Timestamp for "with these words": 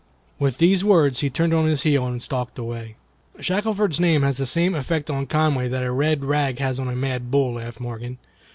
0.39-1.19